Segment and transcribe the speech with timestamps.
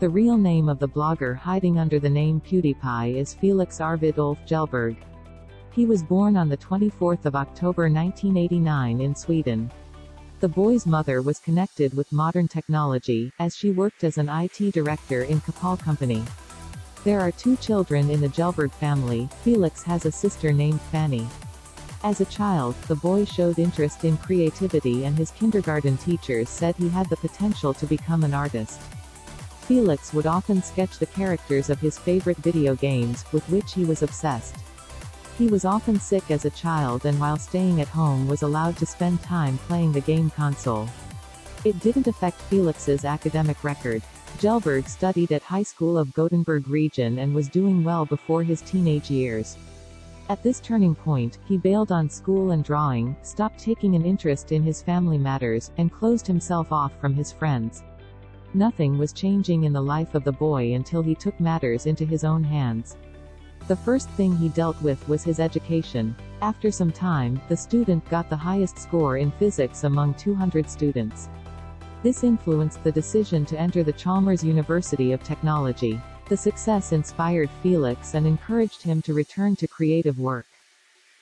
[0.00, 4.38] The real name of the blogger hiding under the name PewDiePie is Felix Arvid Ulf
[4.46, 4.96] Kjellberg.
[5.72, 9.70] He was born on the 24th of October 1989 in Sweden.
[10.40, 15.24] The boy's mother was connected with modern technology, as she worked as an IT director
[15.24, 16.24] in Kappahl Company.
[17.04, 21.28] There are two children in the Kjellberg family, Felix has a sister named Fanny.
[22.02, 26.88] As a child, the boy showed interest in creativity and his kindergarten teachers said he
[26.88, 28.80] had the potential to become an artist.
[29.70, 34.02] Felix would often sketch the characters of his favorite video games, with which he was
[34.02, 34.56] obsessed.
[35.38, 38.84] He was often sick as a child and while staying at home was allowed to
[38.86, 40.88] spend time playing the game console.
[41.64, 44.02] It didn't affect Felix's academic record.
[44.38, 49.08] Kjellberg studied at High School of Gothenburg region and was doing well before his teenage
[49.08, 49.56] years.
[50.30, 54.64] At this turning point, he bailed on school and drawing, stopped taking an interest in
[54.64, 57.84] his family matters, and closed himself off from his friends.
[58.52, 62.24] Nothing was changing in the life of the boy until he took matters into his
[62.24, 62.96] own hands.
[63.68, 66.16] The first thing he dealt with was his education.
[66.42, 71.28] After some time, the student got the highest score in physics among 200 students.
[72.02, 76.00] This influenced the decision to enter the Chalmers University of Technology.
[76.28, 80.46] The success inspired Felix and encouraged him to return to creative work.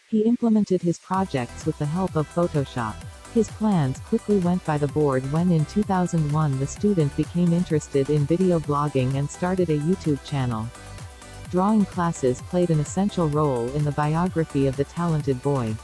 [0.08, 2.94] He implemented his projects with the help of Photoshop.
[3.38, 8.26] His plans quickly went by the board when in 2001 the student became interested in
[8.26, 10.68] video blogging and started a YouTube channel.
[11.52, 15.76] Drawing classes played an essential role in the biography of the talented boy.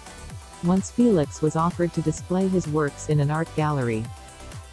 [0.65, 4.05] Once Felix was offered to display his works in an art gallery.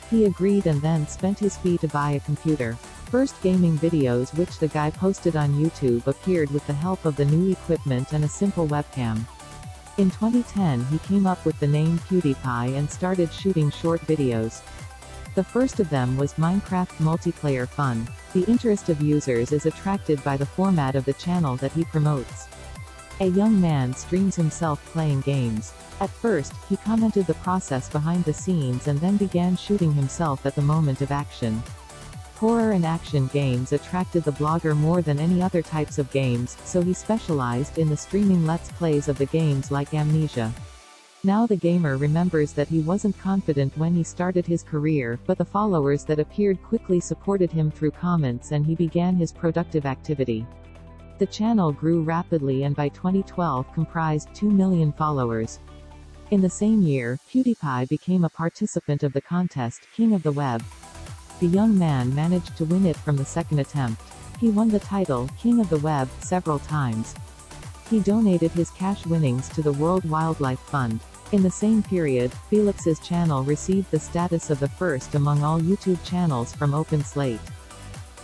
[0.10, 2.74] He agreed and then spent his fee to buy a computer.
[3.12, 7.26] First gaming videos which the guy posted on YouTube appeared with the help of the
[7.26, 9.28] new equipment and a simple webcam.
[9.98, 14.62] In 2010 he came up with the name PewDiePie and started shooting short videos.
[15.36, 18.08] The first of them was Minecraft multiplayer fun.
[18.34, 22.48] The interest of users is attracted by the format of the channel that he promotes.
[23.20, 25.74] A young man streams himself playing games.
[26.00, 30.56] At first, he commented the process behind the scenes and then began shooting himself at
[30.56, 31.62] the moment of action.
[32.42, 36.82] Horror and action games attracted the blogger more than any other types of games, so
[36.82, 40.52] he specialized in the streaming let's plays of the games like Amnesia.
[41.24, 45.46] Now the gamer remembers that he wasn't confident when he started his career, but the
[45.46, 50.44] followers that appeared quickly supported him through comments and he began his productive activity.
[51.20, 55.60] The channel grew rapidly and by 2012 comprised 2 million followers.
[56.32, 60.64] In the same year, PewDiePie became a participant of the contest, King of the Web,
[61.42, 64.00] the young man managed to win it from the second attempt.
[64.40, 67.16] He won the title, King of the Web, several times.
[67.90, 71.00] He donated his cash winnings to the World Wildlife Fund.
[71.32, 76.04] In the same period, Felix's channel received the status of the first among all YouTube
[76.06, 77.40] channels from OpenSlate.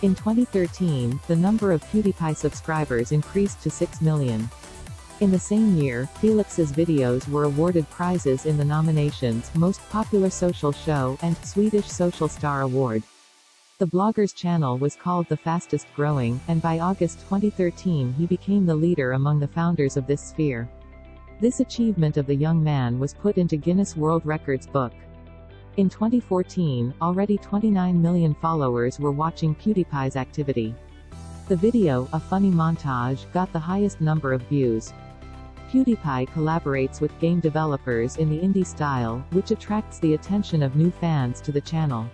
[0.02, 4.48] In 2013, the number of PewDiePie subscribers increased to 6 million.
[5.20, 10.70] In the same year, Felix's videos were awarded prizes in the nominations Most Popular Social
[10.70, 13.02] Show and Swedish Social Star Award.
[13.78, 18.76] The blogger's channel was called the fastest growing, and by August 2013 he became the
[18.76, 20.68] leader among the founders of this sphere.
[21.40, 24.92] This achievement of the young man was put into Guinness World Records book.
[25.78, 30.76] In 2014, already 29 million followers were watching PewDiePie's activity.
[31.48, 34.92] The video, a funny montage, got the highest number of views.
[35.70, 40.90] PewDiePie collaborates with game developers in the indie style, which attracts the attention of new
[40.90, 42.08] fans to the channel.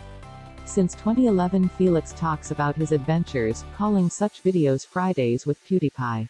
[0.64, 6.28] Since 2011 Felix talks about his adventures, calling such videos Fridays with PewDiePie.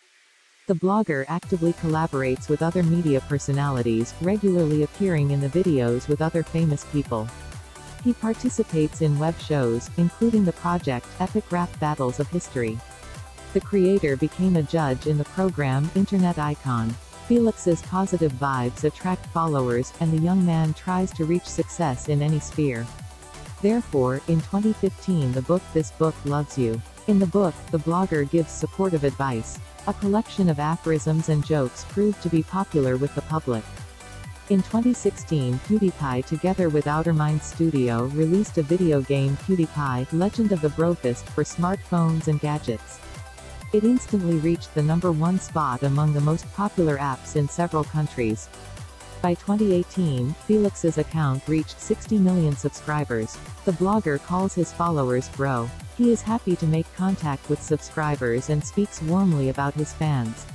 [0.67, 6.43] The blogger actively collaborates with other media personalities, regularly appearing in the videos with other
[6.43, 7.27] famous people.
[8.03, 12.79] He participates in web shows, including the project Epic Rap Battles of History.
[13.55, 16.95] The creator became a judge in the program Internet Icon.
[17.27, 22.39] Felix's positive vibes attract followers, and the young man tries to reach success in any
[22.39, 22.87] sphere.
[23.63, 26.81] Therefore, in 2015 the book This Book Loves You.
[27.07, 29.59] In the book, the blogger gives supportive advice.
[29.87, 33.65] A collection of aphorisms and jokes proved to be popular with the public.
[34.51, 40.69] In 2016 PewDiePie together with Outermind Studio released a video game PewDiePie, Legend of the
[40.69, 43.01] Brofist for smartphones and gadgets.
[43.75, 48.49] It instantly reached the number one spot among the most popular apps in several countries.
[49.21, 53.37] By 2018, Felix's account reached 60 million subscribers.
[53.65, 55.69] The blogger calls his followers bro.
[55.99, 60.47] He is happy to make contact with subscribers and speaks warmly about his fans.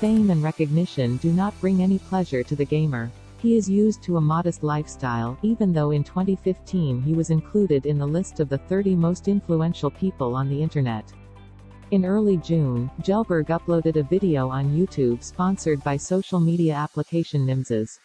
[0.00, 3.10] Fame and recognition do not bring any pleasure to the gamer.
[3.42, 7.98] He is used to a modest lifestyle, even though in 2015 he was included in
[7.98, 11.04] the list of the 30 most influential people on the internet.
[11.90, 17.98] In early June, Kjellberg uploaded a video on YouTube sponsored by social media application Nimses.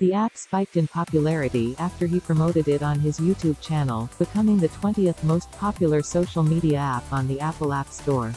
[0.00, 4.68] The app spiked in popularity after he promoted it on his YouTube channel, becoming the
[4.68, 8.34] 20th most popular social media app on the Apple App Store.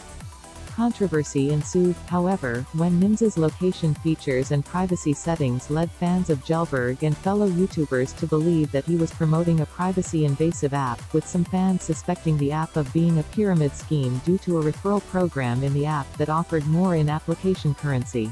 [0.79, 7.17] Controversy ensued, however, when Nimz's location features and privacy settings led fans of Kjellberg and
[7.17, 12.37] fellow YouTubers to believe that he was promoting a privacy-invasive app, with some fans suspecting
[12.37, 16.07] the app of being a pyramid scheme due to a referral program in the app
[16.13, 18.31] that offered more in-application currency.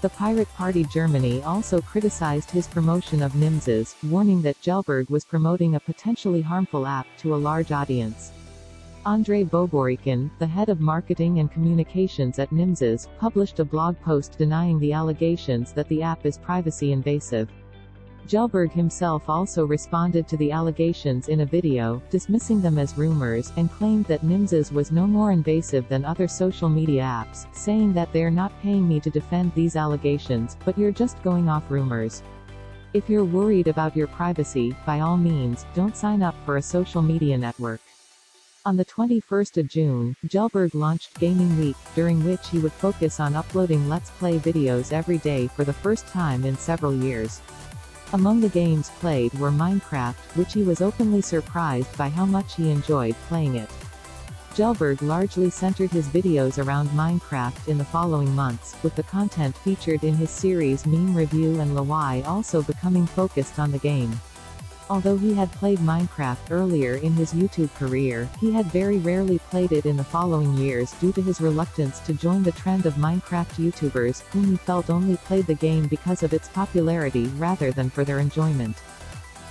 [0.00, 5.74] The Pirate Party Germany also criticized his promotion of Nimses, warning that Kjellberg was promoting
[5.74, 8.30] a potentially harmful app to a large audience.
[9.06, 14.78] Andrei Boborykhin, the head of marketing and communications at Nimses, published a blog post denying
[14.78, 17.50] the allegations that the app is privacy invasive.
[18.26, 23.70] Kjellberg himself also responded to the allegations in a video, dismissing them as rumors, and
[23.70, 28.30] claimed that Nimses was no more invasive than other social media apps, saying that they're
[28.30, 32.22] not paying me to defend these allegations, but you're just going off rumors.
[32.94, 37.02] If you're worried about your privacy, by all means, don't sign up for a social
[37.02, 37.80] media network.
[38.66, 43.36] On the 21st of June, Kjellberg launched Gaming Week, during which he would focus on
[43.36, 47.42] uploading Let's Play videos every day for the first time in several years.
[48.14, 52.70] Among the games played were Minecraft, which he was openly surprised by how much he
[52.70, 53.68] enjoyed playing it.
[54.54, 60.04] Kjellberg largely centered his videos around Minecraft in the following months, with the content featured
[60.04, 64.18] in his series Meme Review and LWIAY also becoming focused on the game.
[64.90, 69.72] Although he had played Minecraft earlier in his YouTube career, he had very rarely played
[69.72, 73.54] it in the following years due to his reluctance to join the trend of Minecraft
[73.54, 78.04] YouTubers, whom he felt only played the game because of its popularity rather than for
[78.04, 78.76] their enjoyment.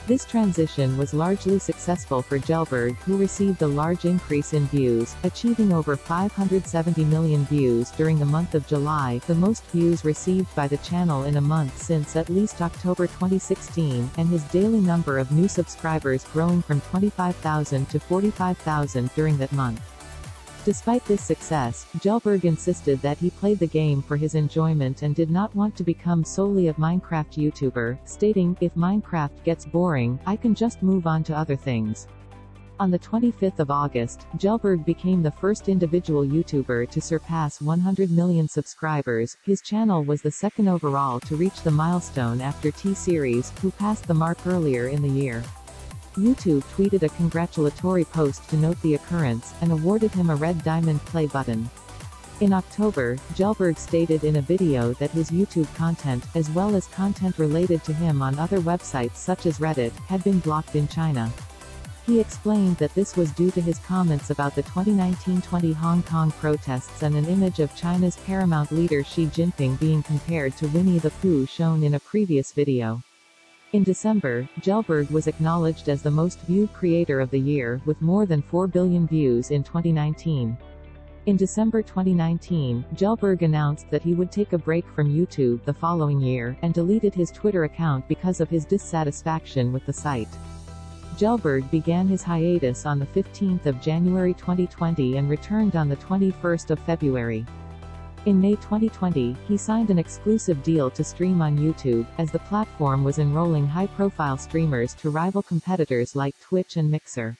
[0.05, 5.71] This transition was largely successful for Kjellberg who received a large increase in views, achieving
[5.71, 10.75] over 570 million views during the month of July, the most views received by the
[10.79, 15.47] channel in a month since at least October 2016, and his daily number of new
[15.47, 19.92] subscribers growing from 25,000 to 45,000 during that month.
[20.65, 25.29] Despite this success, Kjellberg insisted that he played the game for his enjoyment and did
[25.29, 30.55] not want to become solely a Minecraft YouTuber, stating, if Minecraft gets boring, I can
[30.55, 32.07] just move on to other things.
[32.79, 38.47] On the 25th of August, Kjellberg became the first individual YouTuber to surpass 100 million
[38.47, 39.35] subscribers.
[39.43, 44.13] His channel was the second overall to reach the milestone after T-Series, who passed the
[44.13, 45.43] mark earlier in the year.
[46.13, 50.99] YouTube tweeted a congratulatory post to note the occurrence, and awarded him a red diamond
[51.05, 51.69] play button.
[52.39, 57.37] In October, Kjellberg stated in a video that his YouTube content, as well as content
[57.37, 61.31] related to him on other websites such as Reddit, had been blocked in China.
[62.05, 67.01] He explained that this was due to his comments about the 2019-20 Hong Kong protests
[67.01, 71.45] and an image of China's paramount leader Xi Jinping being compared to Winnie the Pooh
[71.45, 73.01] shown in a previous video.
[73.73, 78.27] In December, Kjellberg was acknowledged as the most viewed creator of the year, with more
[78.27, 80.55] than 4 billion views in 2019.
[81.25, 86.21] In December 2019, Kjellberg announced that he would take a break from YouTube the following
[86.21, 90.29] year, and deleted his Twitter account because of his dissatisfaction with the site.
[91.17, 96.69] Kjellberg began his hiatus on the 15th of January 2020 and returned on the 21st
[96.69, 97.43] of February.
[98.25, 103.03] In May 2020, he signed an exclusive deal to stream on YouTube, as the platform
[103.03, 107.35] was enrolling high-profile streamers to rival competitors like Twitch and Mixer.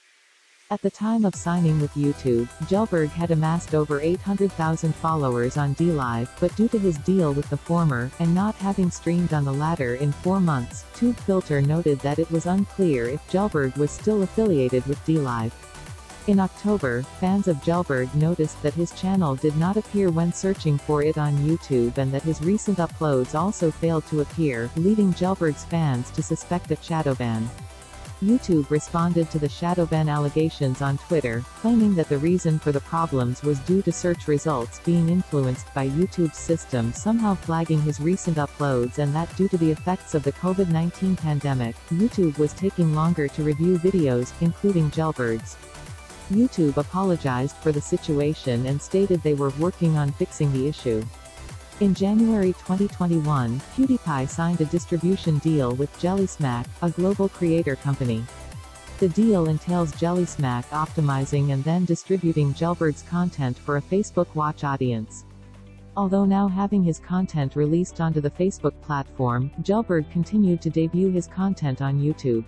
[0.70, 6.28] At the time of signing with YouTube, Kjellberg had amassed over 800,000 followers on DLive,
[6.38, 9.94] but due to his deal with the former, and not having streamed on the latter
[9.94, 14.98] in four months, TubeFilter noted that it was unclear if Kjellberg was still affiliated with
[15.06, 15.52] DLive.
[16.26, 21.02] In October, fans of Kjellberg noticed that his channel did not appear when searching for
[21.02, 26.10] it on YouTube and that his recent uploads also failed to appear, leading Kjellberg's fans
[26.12, 27.46] to suspect a shadowban.
[28.22, 33.42] YouTube responded to the shadowban allegations on Twitter, claiming that the reason for the problems
[33.42, 38.96] was due to search results being influenced by YouTube's system somehow flagging his recent uploads
[38.96, 43.42] and that due to the effects of the COVID-19 pandemic, YouTube was taking longer to
[43.42, 45.58] review videos, including Kjellberg's.
[46.30, 51.04] YouTube apologized for the situation and stated they were working on fixing the issue.
[51.80, 58.24] In January 2021, PewDiePie signed a distribution deal with JellySmack, a global creator company.
[59.00, 65.24] The deal entails JellySmack optimizing and then distributing Kjellberg's content for a Facebook Watch audience.
[65.96, 71.26] Although now having his content released onto the Facebook platform, Kjellberg continued to debut his
[71.26, 72.44] content on YouTube.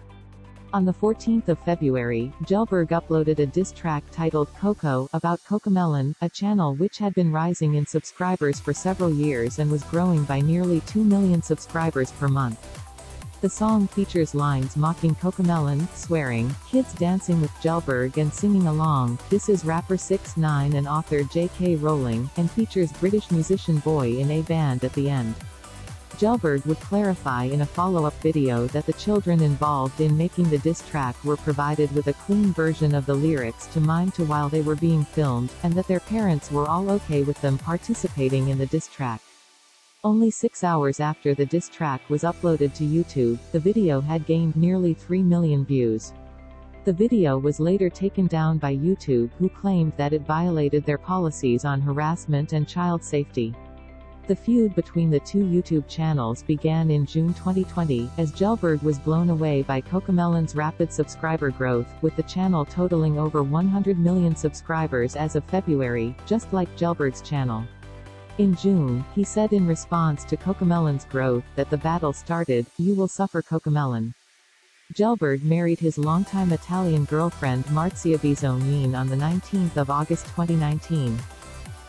[0.72, 6.28] On the 14th of February, Kjellberg uploaded a diss track titled Coco about Cocomelon, a
[6.28, 10.80] channel which had been rising in subscribers for several years and was growing by nearly
[10.80, 12.58] 2 million subscribers per month.
[13.42, 19.18] The song features lines mocking Cocomelon, swearing, kids dancing with Kjellberg and singing along.
[19.30, 21.76] This is rapper 6ix9ine and author J.K.
[21.76, 25.34] Rowling, and features British musician Boyinaband at the end.
[26.18, 30.80] Kjellberg would clarify in a follow-up video that the children involved in making the diss
[30.88, 34.62] track were provided with a clean version of the lyrics to mime to while they
[34.62, 38.64] were being filmed, and that their parents were all okay with them participating in the
[38.64, 39.20] diss track.
[40.04, 44.56] Only six hours after the diss track was uploaded to YouTube, the video had gained
[44.56, 46.14] nearly 3 million views.
[46.86, 51.66] The video was later taken down by YouTube who claimed that it violated their policies
[51.66, 53.54] on harassment and child safety.
[54.26, 59.30] The feud between the two YouTube channels began in June 2020, as Kjellberg was blown
[59.30, 65.36] away by Cocomelon's rapid subscriber growth, with the channel totaling over 100 million subscribers as
[65.36, 67.64] of February, just like Kjellberg's channel.
[68.38, 73.08] In June, he said in response to Cocomelon's growth that the battle started, you will
[73.08, 74.12] suffer Cocomelon.
[74.92, 81.16] Kjellberg married his longtime Italian girlfriend Marzia Bisognin on the 19th of August 2019.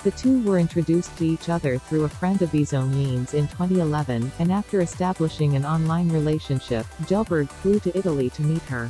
[0.08, 4.54] The two were introduced to each other through a friend of Bisognin's in 2011, and
[4.54, 8.90] after establishing an online relationship, Kjellberg flew to Italy to meet her.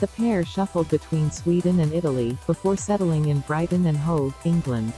[0.00, 4.92] The pair shuffled between Sweden and Italy, before settling in Brighton and Hove, England.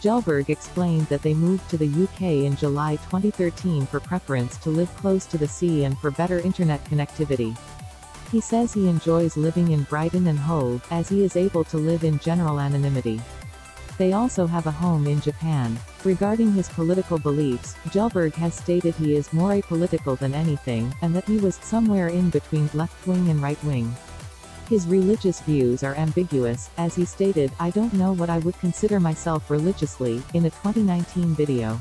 [0.00, 4.92] Kjellberg explained that they moved to the UK in July 2013 for preference to live
[4.96, 7.56] close to the sea and for better internet connectivity.
[8.32, 12.02] He says he enjoys living in Brighton and Hove, as he is able to live
[12.02, 13.20] in general anonymity.
[13.98, 15.78] They also have a home in Japan.
[16.04, 21.24] Regarding his political beliefs, Kjellberg has stated he is more apolitical than anything, and that
[21.24, 23.94] he was somewhere in between left-wing and right-wing.
[24.68, 29.00] His religious views are ambiguous, as he stated, I don't know what I would consider
[29.00, 31.80] myself religiously, in a 2019 video.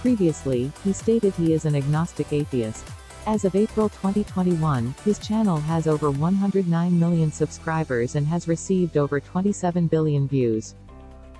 [0.00, 2.84] Previously, he stated he is an agnostic atheist.
[3.26, 9.20] As of April 2021, his channel has over 109 million subscribers and has received over
[9.20, 10.74] 27 billion views.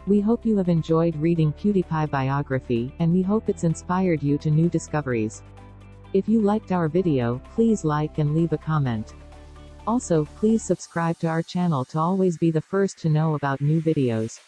[0.09, 4.50] We hope you have enjoyed reading PewDiePie biography, and we hope it's inspired you to
[4.50, 5.43] new discoveries.
[6.15, 9.12] If you liked our video, please like and leave a comment.
[9.87, 13.83] Also, please subscribe to our channel to always be the first to know about new
[13.83, 14.41] videos.